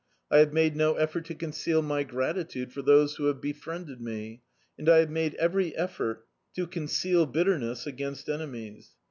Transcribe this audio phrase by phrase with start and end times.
[0.31, 4.41] I have m^e no effort to conceal my gratitude for those who have befriended me,
[4.75, 8.93] and I have made every effort to conceal bitterness against enemies.